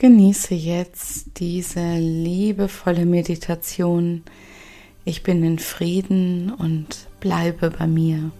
[0.00, 4.22] Genieße jetzt diese liebevolle Meditation.
[5.04, 8.30] Ich bin in Frieden und bleibe bei mir.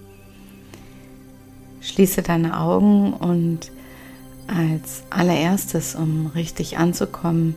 [1.82, 3.72] Schließe deine Augen und
[4.46, 7.56] als allererstes, um richtig anzukommen,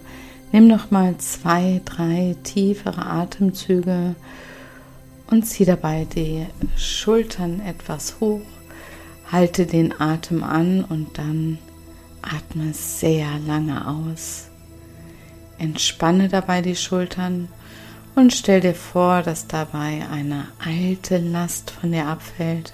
[0.52, 4.16] nimm noch mal zwei, drei tiefere Atemzüge
[5.28, 6.46] und zieh dabei die
[6.76, 8.42] Schultern etwas hoch.
[9.32, 11.58] Halte den Atem an und dann
[12.24, 14.47] atme sehr lange aus.
[15.57, 17.47] Entspanne dabei die Schultern
[18.16, 22.74] und stell dir vor, dass dabei eine alte Last von dir abfällt.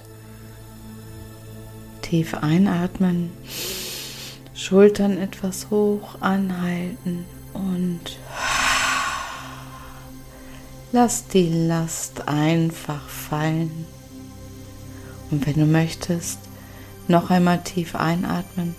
[2.02, 3.30] Tief einatmen,
[4.54, 7.24] Schultern etwas hoch anhalten
[7.54, 8.18] und
[10.92, 13.86] lass die Last einfach fallen.
[15.30, 16.38] Und wenn du möchtest,
[17.08, 18.74] noch einmal tief einatmen,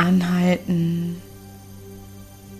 [0.00, 1.20] anhalten,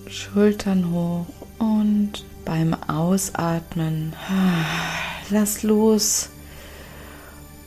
[0.06, 1.26] Schultern hoch
[1.58, 4.12] und beim Ausatmen
[5.30, 6.30] lass los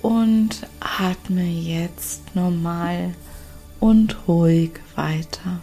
[0.01, 3.13] und atme jetzt normal
[3.79, 5.61] und ruhig weiter.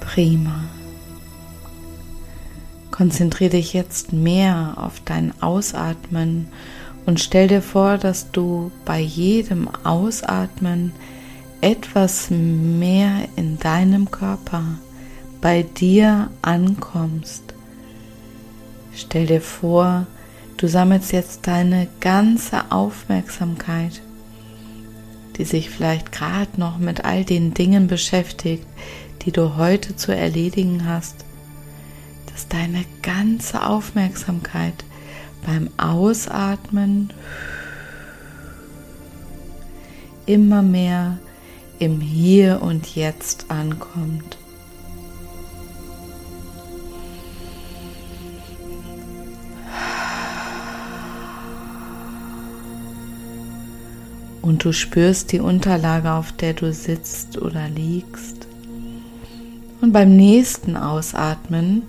[0.00, 0.64] Prima.
[2.90, 6.48] Konzentriere dich jetzt mehr auf dein Ausatmen
[7.06, 10.92] und stell dir vor, dass du bei jedem Ausatmen
[11.60, 14.62] etwas mehr in deinem Körper
[15.40, 17.54] bei dir ankommst.
[18.94, 20.06] Stell dir vor,
[20.58, 24.02] Du sammelst jetzt deine ganze Aufmerksamkeit,
[25.36, 28.66] die sich vielleicht gerade noch mit all den Dingen beschäftigt,
[29.22, 31.14] die du heute zu erledigen hast,
[32.32, 34.84] dass deine ganze Aufmerksamkeit
[35.48, 37.10] beim Ausatmen
[40.26, 41.18] immer mehr
[41.78, 44.36] im Hier und Jetzt ankommt.
[54.42, 58.48] und du spürst die Unterlage, auf der du sitzt oder liegst.
[59.82, 61.82] Und beim nächsten Ausatmen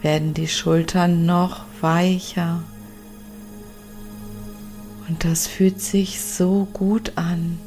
[0.00, 2.62] werden die Schultern noch weicher.
[5.10, 7.58] Und das fühlt sich so gut an.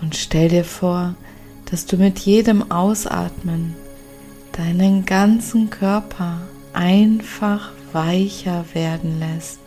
[0.00, 1.14] Und stell dir vor,
[1.70, 3.74] dass du mit jedem Ausatmen
[4.52, 6.40] deinen ganzen Körper
[6.72, 9.60] einfach weicher werden lässt.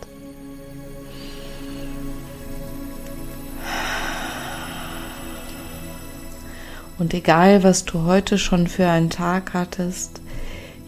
[6.98, 10.20] Und egal, was du heute schon für einen Tag hattest,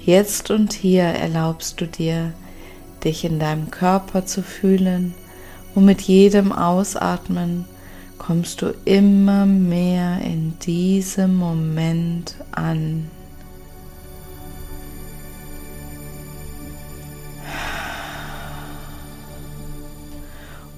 [0.05, 2.33] jetzt und hier erlaubst du dir,
[3.05, 5.15] dich in deinem Körper zu fühlen
[5.75, 7.65] und mit jedem Ausatmen
[8.19, 13.09] kommst du immer mehr in diesem Moment an.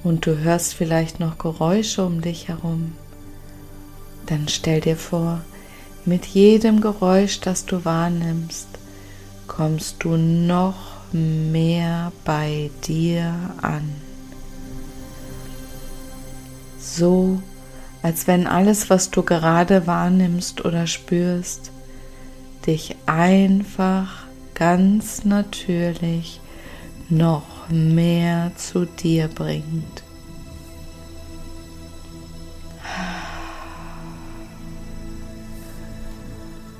[0.04, 2.92] Und du hörst vielleicht noch Geräusche um dich herum
[4.32, 5.42] dann stell dir vor,
[6.04, 8.66] mit jedem Geräusch, das du wahrnimmst,
[9.46, 10.74] kommst du noch
[11.12, 14.01] mehr bei dir an.
[16.94, 17.40] So,
[18.02, 21.70] als wenn alles, was du gerade wahrnimmst oder spürst,
[22.66, 26.40] dich einfach ganz natürlich
[27.08, 30.02] noch mehr zu dir bringt.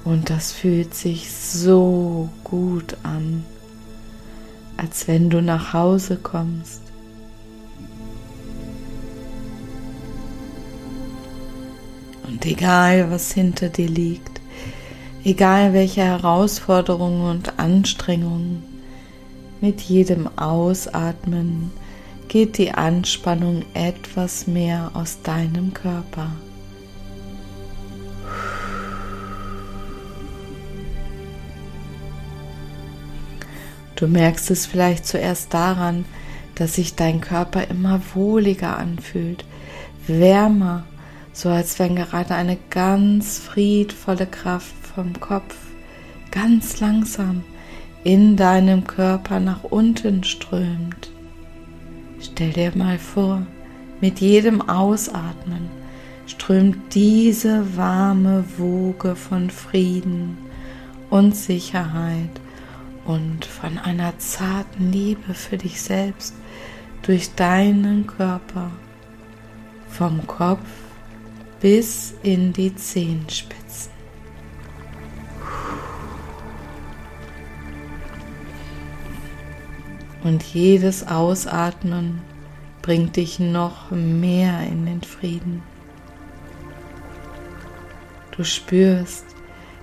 [0.05, 3.45] Und das fühlt sich so gut an,
[4.77, 6.92] als wenn du nach Hause kommst.
[12.33, 14.41] Und egal, was hinter dir liegt,
[15.23, 18.63] egal welche Herausforderungen und Anstrengungen,
[19.61, 21.71] mit jedem Ausatmen
[22.29, 26.33] geht die Anspannung etwas mehr aus deinem Körper.
[33.95, 36.07] Du merkst es vielleicht zuerst daran,
[36.55, 39.45] dass sich dein Körper immer wohliger anfühlt,
[40.07, 40.85] wärmer,
[41.33, 45.57] so als wenn gerade eine ganz friedvolle Kraft vom Kopf
[46.31, 47.43] ganz langsam
[48.05, 51.11] in deinem Körper nach unten strömt.
[52.21, 53.47] Stell dir mal vor,
[54.01, 55.71] mit jedem Ausatmen
[56.27, 60.39] strömt diese warme Woge von Frieden
[61.11, 62.41] und Sicherheit
[63.05, 66.35] und von einer zarten Liebe für dich selbst
[67.03, 68.71] durch deinen Körper
[69.89, 70.61] vom Kopf
[71.63, 73.93] bis in die Zehenspitzen.
[80.25, 82.21] Und jedes Ausatmen
[82.83, 85.63] bringt dich noch mehr in den Frieden.
[88.37, 89.27] Du spürst,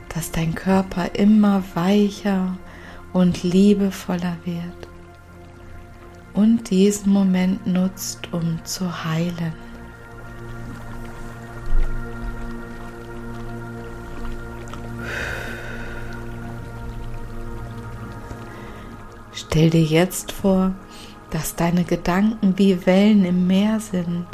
[0.09, 2.57] dass dein Körper immer weicher
[3.13, 4.89] und liebevoller wird
[6.33, 9.68] und diesen Moment nutzt, um zu heilen.
[19.49, 20.75] Stell dir jetzt vor,
[21.31, 24.27] dass deine Gedanken wie Wellen im Meer sind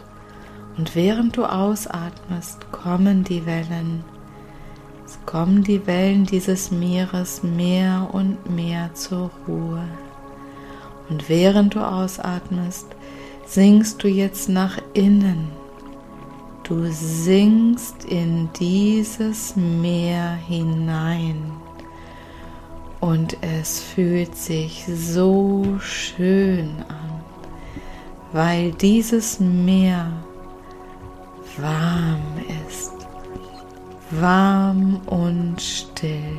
[0.78, 4.04] und während du ausatmest, kommen die Wellen.
[5.06, 9.88] Es kommen die Wellen dieses Meeres mehr und mehr zur Ruhe.
[11.08, 12.88] Und während du ausatmest,
[13.46, 15.48] sinkst du jetzt nach innen.
[16.64, 21.65] Du sinkst in dieses Meer hinein.
[23.00, 27.22] Und es fühlt sich so schön an,
[28.32, 30.12] weil dieses Meer
[31.58, 32.24] warm
[32.68, 32.94] ist,
[34.12, 36.38] warm und still.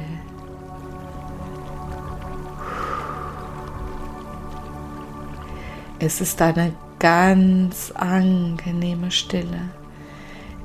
[5.99, 9.71] Es ist eine ganz angenehme Stille.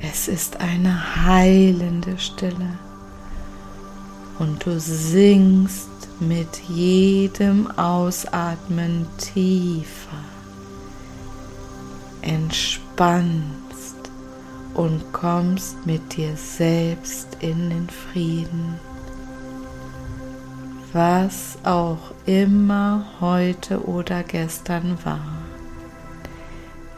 [0.01, 2.79] Es ist eine heilende Stille.
[4.41, 5.89] Und du singst
[6.19, 10.23] mit jedem Ausatmen tiefer,
[12.21, 13.95] entspannst
[14.73, 18.79] und kommst mit dir selbst in den Frieden
[20.93, 25.37] was auch immer heute oder gestern war.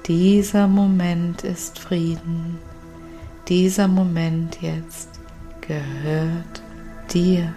[0.08, 2.58] Dieser Moment ist Frieden.
[3.48, 5.10] Dieser Moment jetzt
[5.62, 6.63] gehört
[7.14, 7.54] dir.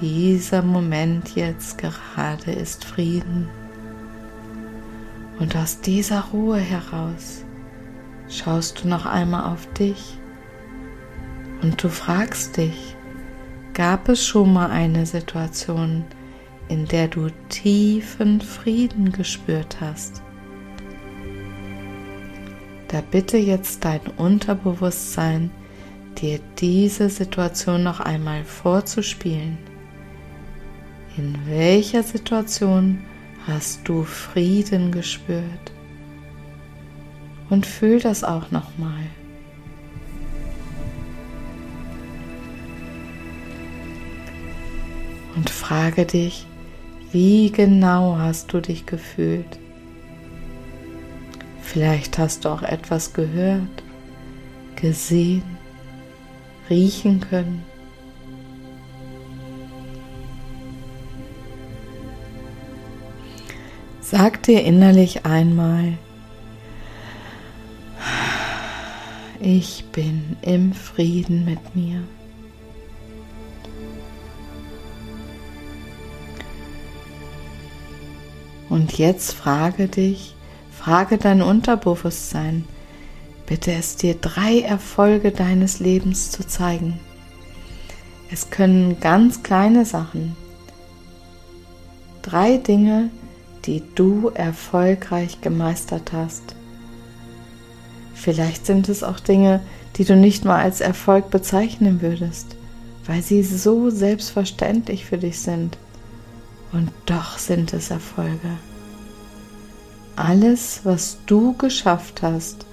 [0.00, 3.48] Dieser Moment jetzt gerade ist Frieden.
[5.38, 7.44] Und aus dieser Ruhe heraus
[8.28, 10.18] schaust du noch einmal auf dich
[11.62, 12.96] und du fragst dich,
[13.74, 16.04] Gab es schon mal eine Situation,
[16.68, 20.22] in der du tiefen Frieden gespürt hast?
[22.88, 25.50] Da bitte jetzt dein Unterbewusstsein,
[26.22, 29.58] dir diese Situation noch einmal vorzuspielen.
[31.18, 33.02] In welcher Situation
[33.46, 35.72] hast du Frieden gespürt?
[37.50, 39.04] Und fühl das auch noch mal.
[45.36, 46.46] und frage dich,
[47.10, 49.58] wie genau hast du dich gefühlt?
[51.62, 53.82] Vielleicht hast du auch etwas gehört,
[54.76, 55.51] gesehen,
[56.68, 57.64] riechen können.
[64.00, 65.96] Sag dir innerlich einmal,
[69.40, 72.02] ich bin im Frieden mit mir.
[78.68, 80.34] Und jetzt frage dich,
[80.70, 82.64] frage dein Unterbewusstsein,
[83.52, 86.98] bitte es dir drei Erfolge deines Lebens zu zeigen.
[88.30, 90.34] Es können ganz kleine Sachen,
[92.22, 93.10] drei Dinge,
[93.66, 96.54] die du erfolgreich gemeistert hast.
[98.14, 99.60] Vielleicht sind es auch Dinge,
[99.96, 102.56] die du nicht mal als Erfolg bezeichnen würdest,
[103.04, 105.76] weil sie so selbstverständlich für dich sind.
[106.72, 108.56] Und doch sind es Erfolge.
[110.16, 112.64] Alles, was du geschafft hast,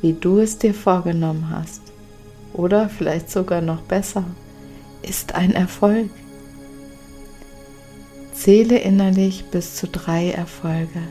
[0.00, 1.82] wie du es dir vorgenommen hast,
[2.54, 4.24] oder vielleicht sogar noch besser,
[5.02, 6.10] ist ein Erfolg.
[8.34, 11.02] Zähle innerlich bis zu drei Erfolge.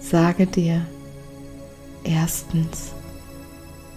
[0.00, 0.86] Sage dir,
[2.04, 2.92] erstens,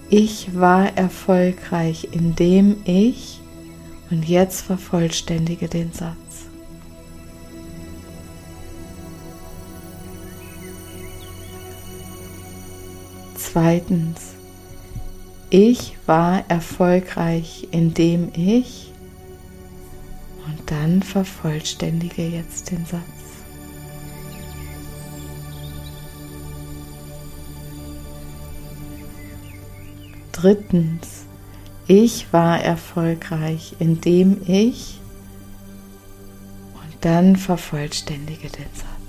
[0.08, 3.40] ich war erfolgreich, indem ich,
[4.10, 6.49] und jetzt vervollständige den Satz.
[13.52, 14.34] Zweitens,
[15.50, 18.92] ich war erfolgreich, indem ich
[20.46, 23.02] und dann vervollständige jetzt den Satz.
[30.30, 31.24] Drittens,
[31.88, 35.00] ich war erfolgreich, indem ich
[36.74, 38.99] und dann vervollständige den Satz.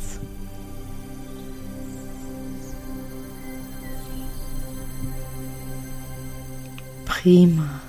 [7.22, 7.82] Prima.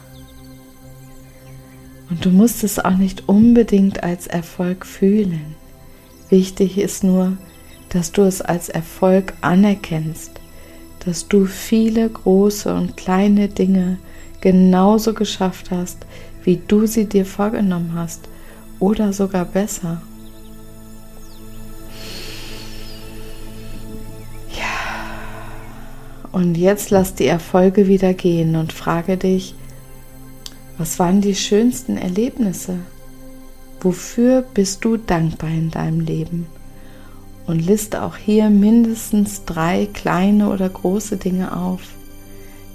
[2.10, 5.54] Und du musst es auch nicht unbedingt als Erfolg fühlen.
[6.28, 7.38] Wichtig ist nur,
[7.88, 10.32] dass du es als Erfolg anerkennst,
[11.06, 13.98] dass du viele große und kleine Dinge
[14.42, 16.04] genauso geschafft hast,
[16.44, 18.28] wie du sie dir vorgenommen hast
[18.80, 20.02] oder sogar besser.
[26.32, 29.54] Und jetzt lass die Erfolge wieder gehen und frage dich,
[30.78, 32.78] was waren die schönsten Erlebnisse?
[33.80, 36.46] Wofür bist du dankbar in deinem Leben?
[37.46, 41.82] Und liste auch hier mindestens drei kleine oder große Dinge auf.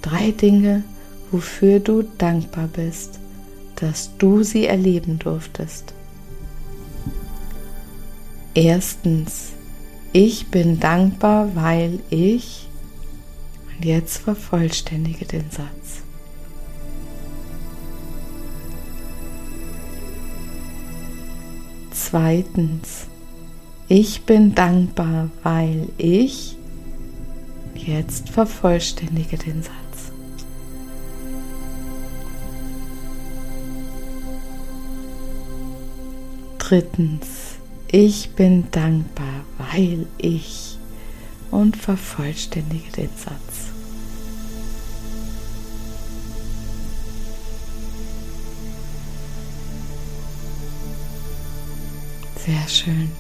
[0.02, 0.84] Drei Dinge,
[1.32, 3.20] wofür du dankbar bist,
[3.76, 5.94] dass du sie erleben durftest.
[8.54, 9.54] Erstens,
[10.14, 12.67] ich bin dankbar, weil ich,
[13.78, 16.02] und jetzt vervollständige den Satz.
[21.92, 23.08] Zweitens,
[23.88, 26.58] ich bin dankbar, weil ich,
[27.76, 30.12] jetzt vervollständige den Satz.
[36.58, 37.28] Drittens,
[37.90, 40.67] ich bin dankbar, weil ich
[41.52, 43.72] und vervollständige den Satz.
[52.46, 53.12] Sehr schön.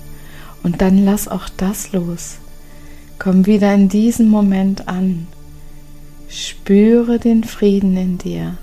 [0.63, 2.38] Und dann lass auch das los.
[3.19, 5.27] Komm wieder in diesen Moment an.
[6.29, 8.57] Spüre den Frieden in dir.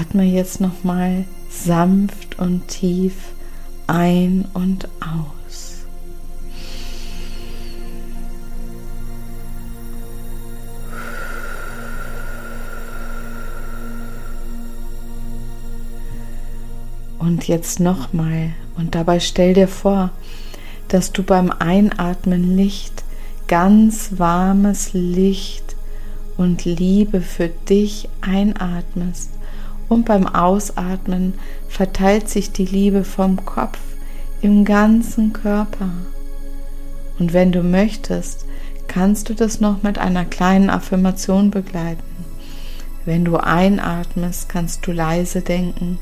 [0.00, 3.14] Atme jetzt nochmal sanft und tief
[3.86, 5.37] ein und aus.
[17.28, 20.08] Und jetzt nochmal und dabei stell dir vor,
[20.88, 23.04] dass du beim Einatmen Licht,
[23.48, 25.76] ganz warmes Licht
[26.38, 29.28] und Liebe für dich einatmest
[29.90, 31.34] und beim Ausatmen
[31.68, 33.78] verteilt sich die Liebe vom Kopf
[34.40, 35.90] im ganzen Körper.
[37.18, 38.46] Und wenn du möchtest,
[38.86, 42.24] kannst du das noch mit einer kleinen Affirmation begleiten.
[43.04, 45.98] Wenn du einatmest, kannst du leise denken,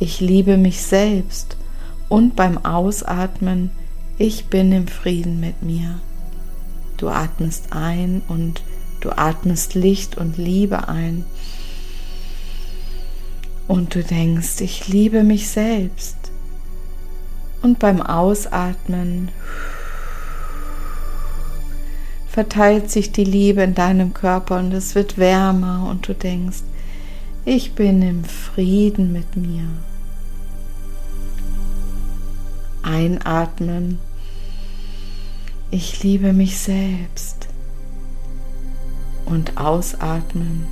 [0.00, 1.56] ich liebe mich selbst
[2.08, 3.70] und beim Ausatmen,
[4.18, 6.00] ich bin im Frieden mit mir.
[6.96, 8.62] Du atmest ein und
[9.00, 11.24] du atmest Licht und Liebe ein
[13.68, 16.16] und du denkst, ich liebe mich selbst.
[17.62, 19.30] Und beim Ausatmen
[22.26, 26.62] verteilt sich die Liebe in deinem Körper und es wird wärmer und du denkst,
[27.44, 29.68] ich bin im Frieden mit mir.
[32.90, 34.00] Einatmen,
[35.70, 37.46] ich liebe mich selbst.
[39.26, 40.66] Und ausatmen,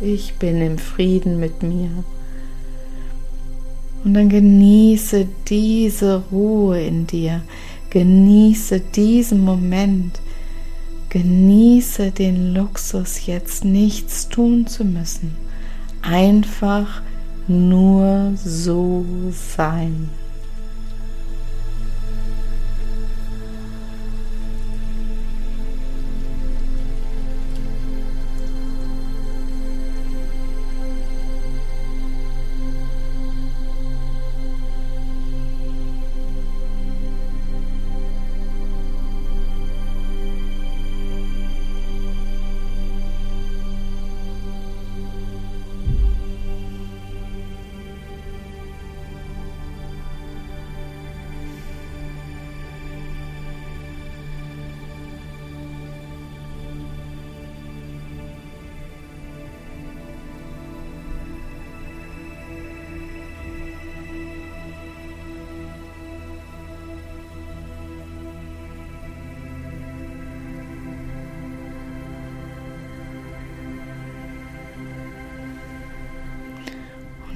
[0.00, 1.90] ich bin im Frieden mit mir.
[4.04, 7.42] Und dann genieße diese Ruhe in dir,
[7.90, 10.20] genieße diesen Moment,
[11.08, 15.36] genieße den Luxus, jetzt nichts tun zu müssen,
[16.02, 17.02] einfach
[17.48, 20.08] nur so sein.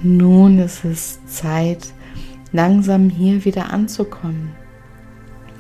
[0.03, 1.93] Nun ist es Zeit,
[2.53, 4.55] langsam hier wieder anzukommen.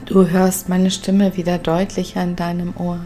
[0.06, 3.00] Du hörst meine Stimme wieder deutlicher in deinem Ohr.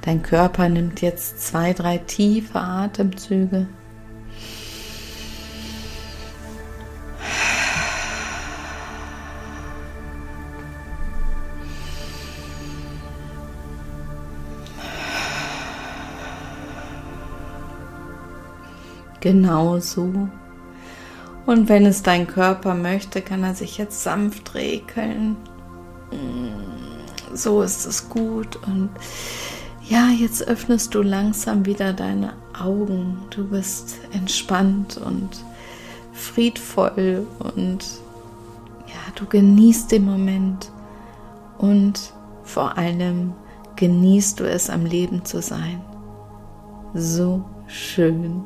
[0.00, 3.68] Dein Körper nimmt jetzt zwei, drei tiefe Atemzüge.
[19.20, 20.28] Genau so.
[21.46, 25.36] Und wenn es dein Körper möchte, kann er sich jetzt sanft regeln.
[26.10, 28.56] Mm, so ist es gut.
[28.66, 28.90] Und
[29.86, 33.18] ja, jetzt öffnest du langsam wieder deine Augen.
[33.30, 35.44] Du bist entspannt und
[36.12, 37.84] friedvoll und
[38.86, 40.70] ja, du genießt den Moment
[41.58, 43.34] und vor allem
[43.76, 45.82] genießt du es am Leben zu sein.
[46.94, 48.44] So schön.